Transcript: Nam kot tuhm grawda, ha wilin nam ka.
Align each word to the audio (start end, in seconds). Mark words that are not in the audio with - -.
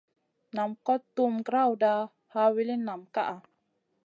Nam 0.55 0.71
kot 0.85 1.01
tuhm 1.15 1.33
grawda, 1.47 1.91
ha 2.33 2.41
wilin 2.53 2.81
nam 2.87 3.01
ka. 3.15 3.23